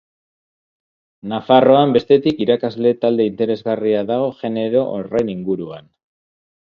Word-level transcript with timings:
Nafarroan, 1.33 1.91
bestetik, 1.97 2.41
irakasle 2.45 2.93
talde 3.05 3.27
interesgarria 3.31 3.99
dago 4.13 4.31
genero 4.39 4.81
horren 4.95 5.31
inguruan. 5.35 5.89